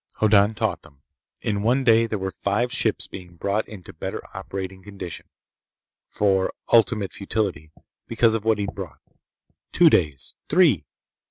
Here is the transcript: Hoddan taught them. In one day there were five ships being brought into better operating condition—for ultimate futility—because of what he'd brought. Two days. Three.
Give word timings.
Hoddan 0.15 0.55
taught 0.55 0.81
them. 0.81 1.03
In 1.43 1.61
one 1.61 1.83
day 1.83 2.07
there 2.07 2.17
were 2.17 2.31
five 2.41 2.73
ships 2.73 3.05
being 3.05 3.35
brought 3.35 3.67
into 3.67 3.93
better 3.93 4.19
operating 4.35 4.81
condition—for 4.81 6.51
ultimate 6.73 7.13
futility—because 7.13 8.33
of 8.33 8.43
what 8.43 8.57
he'd 8.57 8.73
brought. 8.73 8.97
Two 9.71 9.91
days. 9.91 10.33
Three. 10.49 10.85